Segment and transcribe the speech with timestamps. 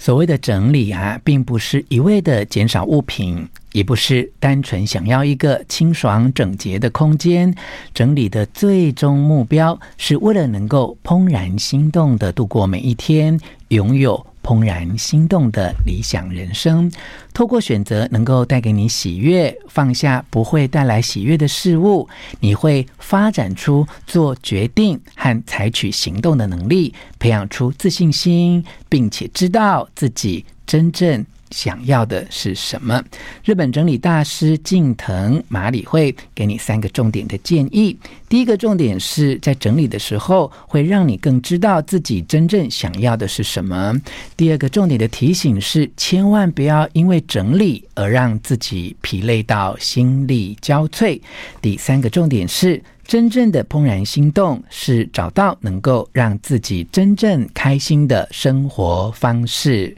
[0.00, 7.54] 所谓的整理啊，并不是一味的减少物品，也不是单纯想要一个清爽整洁的空间。
[7.92, 14.26] 整理的最终目标，是为了能够怦然心动的度过每一天，拥有。
[14.42, 16.90] 怦然心动的理想人生，
[17.32, 22.08] 透过选择能够带给你喜悦，放下不会带来喜悦的事物，
[22.40, 31.24] 你会发展出做决定和采取行动的能力，培养出自信心，并且知道自己真正。
[31.50, 33.02] 想要的是什么？
[33.44, 37.96] 日本整理大师近藤麻里会给你三个重点的建议。
[38.28, 43.94] 第一个重点是在整理的时候，会让你更知道自己真正想要的是什么。
[44.36, 51.20] 第二个重点的提醒是，千万不要因为整理而让自己疲累到心力交瘁。
[51.60, 59.96] 第三个重点是，真正的怦然心动是找到能够让自己真正开心的生活方式。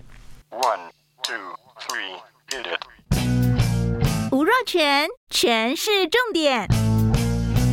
[0.51, 0.92] One.
[4.31, 6.67] 吴若全，全是重点，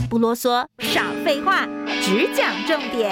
[0.10, 1.68] 不啰嗦，少废话，
[2.02, 3.12] 只讲重点。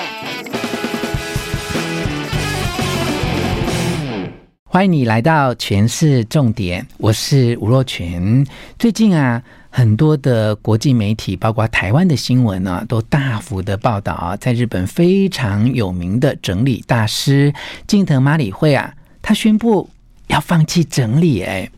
[4.64, 8.46] 欢迎你来到权式重点，我是吴若全。
[8.78, 17.54] 最近啊，很多的国际媒体，包括台湾的新闻呢、啊，都大幅的报道啊，在日本非常有名的整理大师
[17.88, 19.90] 近藤麻里惠啊，他宣布
[20.28, 21.70] 要放弃整理，哎。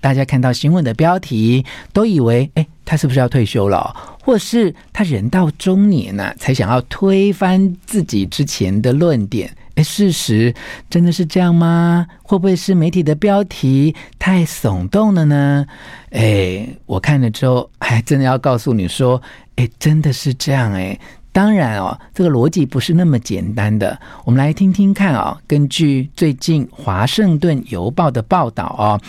[0.00, 3.96] 大家看到新闻的标题，都以为，哎，他是不是要退休了？
[4.22, 9.50] 或是他人到中年呢、才想要推翻自己之前的论点？
[9.76, 10.54] 哎，事实
[10.90, 12.06] 真的是这样吗？
[12.22, 15.64] 会不会是媒体的标题太耸动了呢？
[16.10, 19.22] 哎，我看了之后，还真的要告诉你说，
[19.56, 21.00] 哎，真的是这样哎。
[21.34, 23.98] 当然哦，这个逻辑不是那么简单的。
[24.24, 29.00] 我们来听听看啊、哦，根据最近《华盛顿邮报》的报道哦。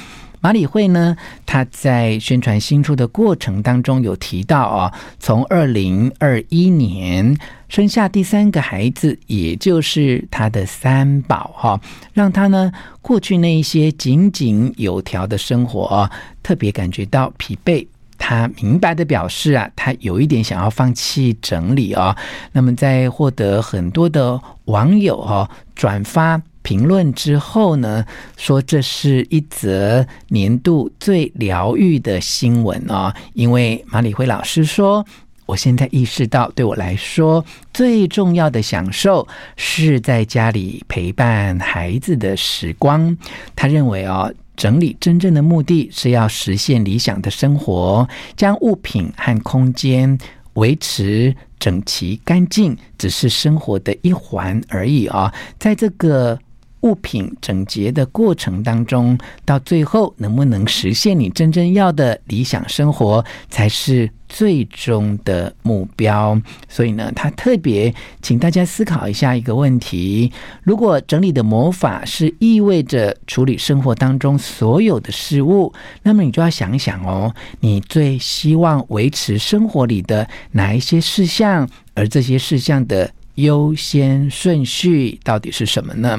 [0.42, 1.16] 马里惠呢，
[1.46, 7.38] 他在宣传新书的过程当中有提到哦，从二零二一年
[7.70, 11.80] 生下第三个孩子，也就是他的三宝哈，
[12.14, 12.72] 让他呢
[13.02, 16.12] 过去那一些井井有条的生活啊，
[16.42, 17.86] 特别感觉到疲惫。
[18.28, 22.16] 他明白的表示啊，他有一点想要放弃整理哦。
[22.54, 26.42] 那么在获得很多的网友哦转发。
[26.64, 28.04] 评论之后呢，
[28.38, 33.14] 说这是一则年度最疗愈的新闻哦！
[33.36, 35.06] 因为马里辉老师说，
[35.46, 43.16] 我现在意识到，对我来说最重要的享受是在家里陪伴孩子的时光。
[43.56, 50.18] 他认为哦，整理真正的目的是要实现理想的生活，将物品和空间
[50.54, 55.34] 维持整齐干净，只是生活的一环而已啊！
[55.60, 56.40] 在这个
[56.82, 66.38] 物品整洁的过程当中，到最后能不能实现你真正要的理想生活，才是最终的目标。
[66.68, 70.30] 所以呢，他特别请大家思考一下一个问题：
[70.64, 83.10] 如果整理的魔法是意味着处理生活当中所有的事物，那么你就要想想哦，你最希望维持生活里的哪一些事项，而这些事项的。
[83.36, 86.18] 优先顺序到底是什么呢？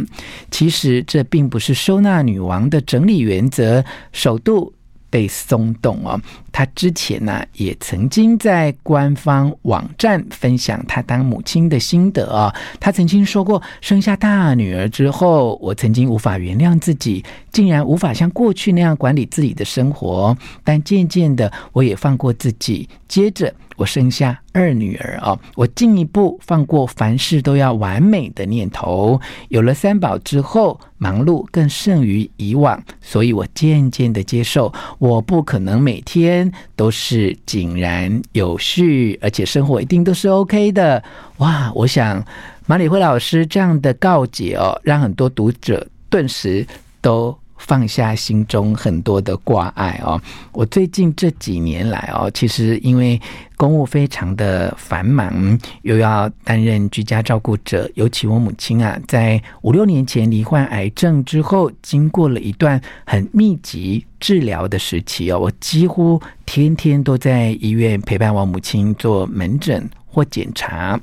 [0.50, 3.82] 其实这并不是收纳女王的整理原则
[4.12, 4.70] 首度
[5.10, 6.20] 被松动哦。
[6.52, 20.36] 他之前呢，也曾经在官方网站分享他当母亲的心得哦，他曾经说过，生下大女儿之后，我曾经无法原谅自己，竟然无法像过去那样管理自己的生活。
[20.64, 22.88] 但渐渐的，我也放过自己。
[23.06, 23.52] 接着。
[23.76, 29.20] 我生下二女儿哦，我进一步放过凡事都要完美的念头。
[29.48, 41.02] 有了三宝之后，忙碌更胜于以往，所以我渐渐的接受，我不可能每天都是井然有序，而且生活一定都是 OK 的。
[41.36, 42.24] 哇，我想
[42.66, 46.66] 马里辉老师这样的告解哦，让很多读者顿时
[47.00, 47.36] 都。
[47.58, 50.20] 放下心中很多的挂碍哦，
[50.52, 53.20] 我最近这几年来哦，其实因为
[53.56, 71.00] 公务非常的繁忙，又要担任居家照顾者，尤其我母亲啊，在五六年前罹患癌症之后，经过了一段很密集治疗的时期哦，我几乎天天都在医院陪伴我母亲做门诊或检查。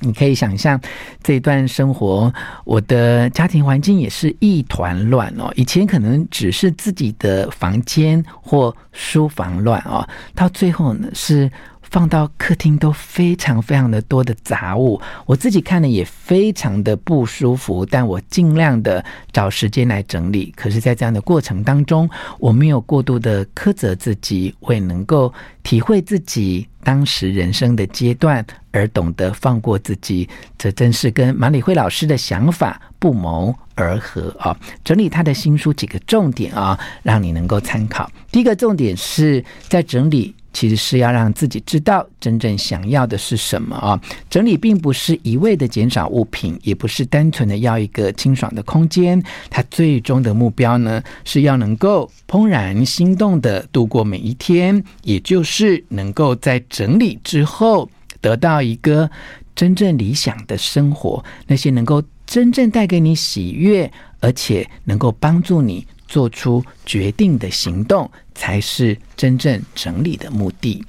[0.00, 0.80] 你可以想象
[1.22, 2.32] 这段生活，
[2.64, 5.52] 我的家庭环境也是一团乱哦。
[5.56, 11.50] 以前可能只是自己的房间或书房乱哦，到最后呢是
[11.90, 17.84] 放到客厅都非常非常的多的杂物，我自己看了也非常的不舒服。
[17.84, 20.52] 但我尽量的找时间来整理。
[20.56, 22.08] 可是，在这样的过程当中，
[22.38, 25.32] 我没有过度的苛责自己，我也能够
[25.64, 30.28] 体会自己当时人生的阶段，而懂得放过自己。
[30.56, 34.56] 这真是跟马里慧老师的想法不谋而合啊！
[34.84, 38.08] 整理他的新书几个重点啊，让你能够参考。
[38.30, 40.32] 第一个重点是在整理。
[40.52, 44.00] 其实是要让自己知道真正想要的是什么啊！
[44.28, 49.22] 整理并不是一味的减少物品，也不是单纯的要一个清爽的空间。
[49.48, 57.88] 它最终的目标呢，是要能够怦然心动的度过每一天，也就是能够在整理之后
[58.20, 59.10] 得到一个
[59.54, 65.86] 真正理想的生活，那些能够真正带给你喜悦，而且能够帮助你。
[66.10, 70.84] 做出决定的行动才是真正整理的目的。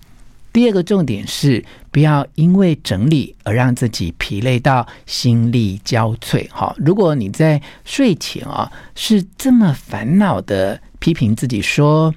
[0.51, 6.49] 第二个重点是，不要因为整理而让自己疲累到心力交瘁。
[6.49, 12.13] 哈，如果你在睡前啊是这么烦恼的批评自己说，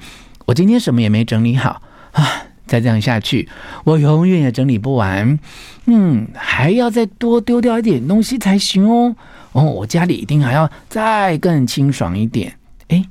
[0.47, 1.81] 我今天什么也没整理好
[2.11, 3.49] 啊，再这样下去，
[3.85, 5.39] 我永远也整理不完。
[5.85, 9.15] 嗯，还要再多丢掉一点东西才行哦。
[9.53, 12.53] 哦，我家里一定还要再更清爽一点。
[12.89, 13.05] 哎，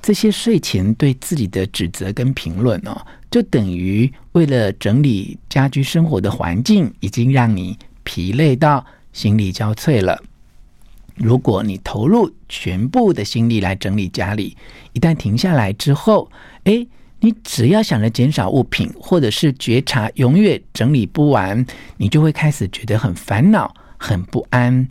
[0.00, 10.22] 这些睡前对自己的指责跟评论哦，就等于为了整理家居生活的环境，已经让你疲累到心力交瘁了。
[11.16, 14.56] 如果你投入全部的心力来整理家里，
[14.92, 16.30] 一旦停下来之后，
[16.64, 16.86] 哎，
[17.20, 21.64] 你只要想着减少物品，或者是觉察永远整理不完，
[21.96, 24.86] 你就会开始觉得很烦恼、很不安。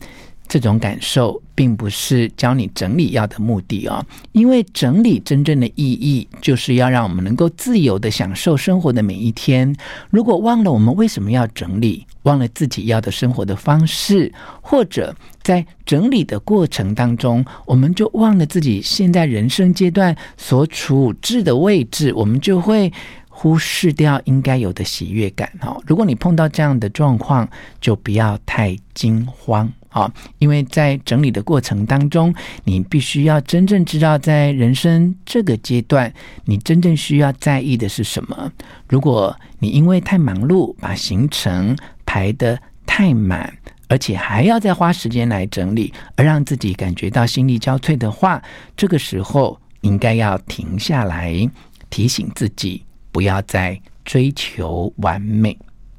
[0.48, 9.74] 这种感受并不是教你整理要的目的哦，因为整理真正的意义就是要让我们能够自由地享受生活的每一天。
[10.10, 22.92] 如果忘了我们为什么要整理，忘了自己要的生活的方式，或者在整理的过程当中，我们就忘了自己现在人生阶段所处置的位置，我们就会
[23.28, 25.82] 忽视掉应该有的喜悦感哦。
[25.86, 27.48] 如果你碰到这样的状况，
[27.80, 29.72] 就不要太惊慌。
[29.88, 32.34] 啊，因为在整理的过程当中，
[32.64, 36.12] 你必须要真正知道，在人生这个阶段，
[36.44, 38.52] 你真正需要在意的是什么。
[38.88, 43.52] 如果你因为太忙碌，把行程排得太满，
[43.88, 48.42] 而且还要再花时间来整理，而让自己感觉到心力交瘁的话，
[48.76, 51.48] 这个时候应该要停下来，
[51.88, 55.56] 提醒自己不要再追求完美。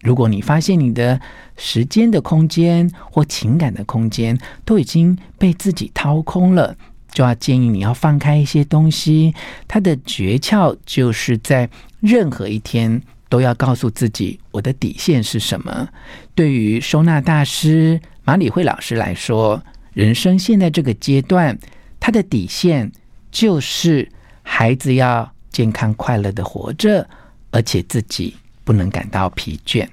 [0.07, 1.19] 如果你发现你的
[1.57, 6.73] 时间的空间或情感的空间都已经被自己掏空了，
[7.11, 9.35] 就要建议你要放开一些东西。
[9.67, 11.69] 它的诀窍就是在
[11.99, 15.89] 任何一天都要告诉自己，我的底线是什么。
[16.33, 19.61] 对于收纳大师马里慧老师来说，
[19.91, 21.59] 人生现在这个阶段，
[21.99, 22.89] 他的底线
[23.29, 24.09] 就是
[24.41, 27.05] 孩子要健康快乐的活着，
[27.51, 28.33] 而且自己
[28.63, 29.85] 不能感到疲倦。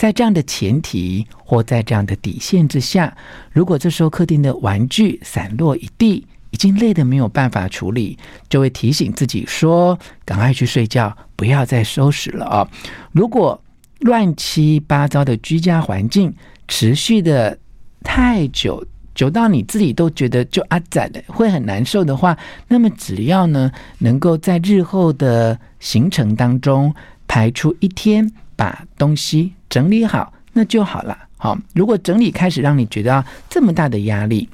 [0.00, 3.14] 在这样的前提或在这样的底线之下，
[3.52, 8.16] 如果这时候客厅的玩具散落一地，已经累得没有办法处理，
[8.48, 12.66] 就会提醒自己说：“赶快去睡觉，不要再收拾了啊！”
[13.12, 13.62] 如果
[13.98, 16.34] 乱七八糟的居家环境
[16.66, 17.58] 持续的
[18.02, 18.82] 太久，
[19.14, 22.34] 久到你自己都觉得就阿仔的会很难受的话，
[22.68, 26.94] 那么只要呢，能够在日后的行程当中
[27.28, 29.52] 排出一天，把东西。
[29.70, 31.16] 整理好，那就好了。
[31.38, 34.46] 好，如果整理开始让你觉得这么大的压力，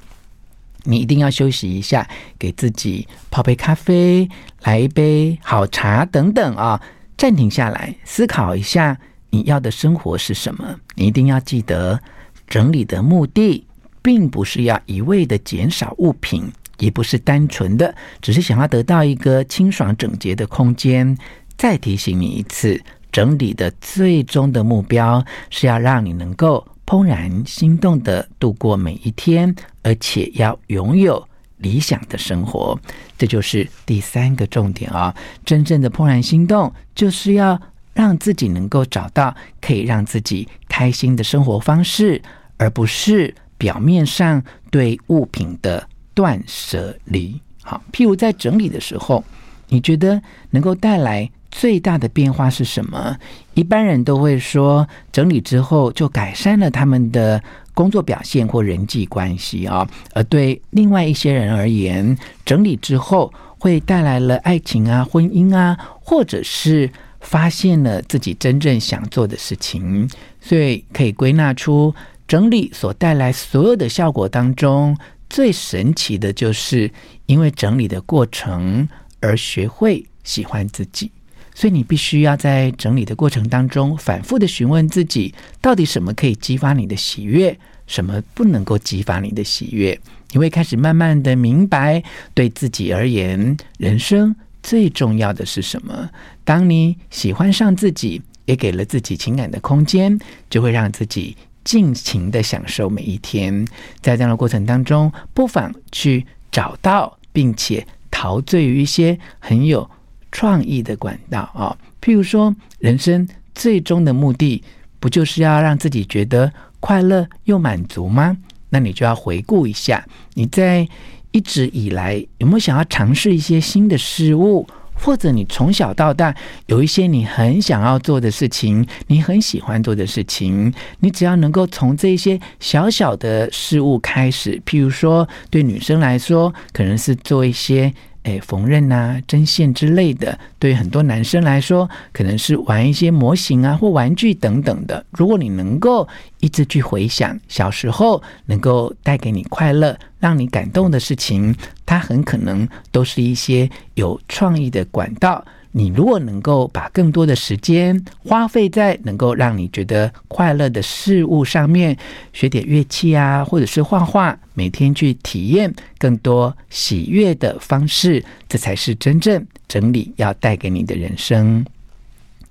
[0.85, 2.09] 你一定要休息一下，
[2.39, 4.29] 给自己泡杯咖啡，
[4.63, 6.81] 来一杯好茶等等啊，
[7.17, 8.97] 暂停下来思考一下
[9.31, 10.79] 你要的生活是什么。
[10.95, 11.99] 你一定要记得，
[12.47, 13.67] 整理的目的
[14.01, 16.45] 并不是要一味的减少物品，
[16.79, 17.93] 也不是单纯的
[18.23, 21.19] 只是想要得到一个清爽整洁的空间。
[21.57, 22.81] 再提醒你一次。
[23.17, 32.79] 整理的最终的目标是要让你能够怦然心动的度过每一天，而且要拥有理想的生活。
[33.17, 35.17] 这就是第三个重点啊！
[35.47, 37.59] 真正的怦然心动，就是要
[37.95, 42.21] 让自己能够找到可以让自己开心的生活方式，
[42.59, 47.41] 而不是表面上对物品的断舍离。
[47.63, 49.25] 好，譬如在整理的时候，
[49.69, 50.21] 你觉得
[50.51, 53.17] 能够带来最大的变化是什么？
[53.55, 59.89] 一般人都会说，整理之后就改善了他们的工作表现或人际关系啊。
[60.13, 70.07] 而对另外一些人而言，整理之后会带来了爱情啊、婚姻啊，或者是发现了自己真正想做的事情，
[70.39, 71.95] 所以可以归纳出
[72.29, 74.95] 整理所带来所有的效果当中，
[75.31, 76.93] 最神奇的就是
[77.25, 78.87] 因为整理的过程
[79.21, 81.11] 而学会喜欢自己。
[81.57, 89.99] 所以你必须要在整理的过程当中，反复的询问自己，到底什么可以激发你的喜悦，什么不能够激发你的喜悦。
[90.33, 92.03] 你会开始慢慢的明白，
[92.35, 96.11] 对自己而言，人生最重要的是什么。
[96.45, 100.19] 当你喜欢上自己，也给了自己情感的空间，
[100.51, 101.35] 就会让自己
[101.65, 103.67] 尽情的享受每一天。
[104.03, 109.91] 在这样的过程当中，不妨去找到，并且陶醉于一些很有。
[110.33, 114.63] 创意的管道啊，譬如说，人生最终的目的
[115.01, 118.37] 不就是要让自己觉得快乐又满足吗？
[118.69, 120.05] 那你就要回顾一下，
[120.35, 120.87] 你在
[121.31, 126.35] 一直以来有没有想要尝试一些新的事物，或者你从小到大
[126.67, 137.93] 有一些你很想要做的事情，你很喜欢做的事情，你只要能够从这些小小的事物开始，譬如说，对女生来说，可能是做一些。
[138.27, 145.05] 诶，缝纫啊，针线之类的，对于很多男生来说，可能是玩一些模型啊或玩具等等的。
[145.13, 146.07] 如果你能够
[146.41, 155.45] 一直去回想小时候能够带给你快乐、让你感动的事情，它很可能都是一些有创意的管道。
[155.73, 161.95] 你如果能够把更多的时间花费在能够让你觉得快乐的事物上面，
[162.33, 171.63] 学点乐器啊，或者是画画，每天去体验更多喜悦的方式，这才是真正整理要带给你的人生。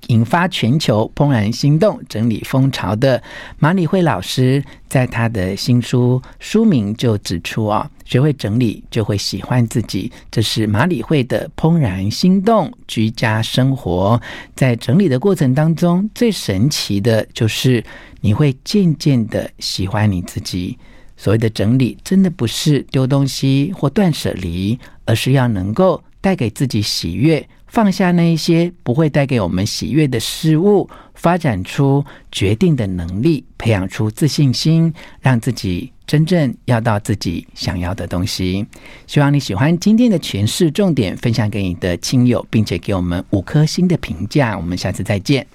[0.08, 3.22] 引发全球怦然心动、整理风潮的
[3.58, 10.12] 马理惠老师，在他的新书书名就指出啊，学会整理就会喜欢自己。
[10.30, 14.22] 这是马理惠的怦然心动居家生活。
[14.56, 17.84] 在整理的过程当中，最神奇的就是
[18.22, 20.78] 你会渐渐的喜欢你自己。
[21.18, 27.48] 所谓的整理，真的不是丢东西或断舍离，而是要能够带给自己喜悦。
[27.75, 32.01] 放下那一些不会带给我们喜悦的事物，发展出
[32.32, 38.65] 决定的能力，培养出自信心，让自己真正要到自己想要的东西。
[39.08, 44.58] 希望你喜欢今天的诠释重点，分享给你的亲友，并且给我们五颗星的评价。
[44.58, 45.46] 我们下次再见。